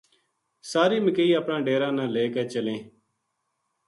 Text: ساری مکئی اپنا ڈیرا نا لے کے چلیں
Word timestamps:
ساری 0.71 0.97
مکئی 1.05 1.29
اپنا 1.39 1.57
ڈیرا 1.65 1.89
نا 1.97 2.05
لے 2.13 2.25
کے 2.33 2.43
چلیں 2.53 2.81